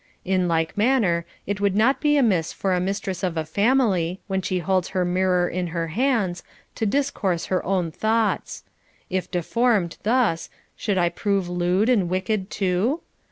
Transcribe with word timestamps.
In 0.25 0.47
like 0.47 0.75
manner, 0.75 1.25
it 1.45 1.61
would 1.61 1.75
not 1.75 2.01
be 2.01 2.17
amiss 2.17 2.51
for 2.53 2.73
a 2.73 2.79
mistress 2.79 3.21
of 3.21 3.37
a 3.37 3.45
family, 3.45 4.19
when 4.25 4.41
she 4.41 4.57
holds 4.57 4.87
her 4.87 5.05
mirror 5.05 5.47
in 5.47 5.67
her 5.67 5.89
hands, 5.89 6.41
to 6.73 6.87
discourse 6.87 7.45
her 7.53 7.63
own 7.63 7.91
thoughts:— 7.91 8.63
if 9.11 9.29
deformed, 9.29 9.97
thus, 10.01 10.49
Should 10.75 10.97
I 10.97 11.09
prove 11.09 11.49
lewd 11.49 11.87
and 11.87 12.09
wicked 12.09 12.49
too 12.49 13.01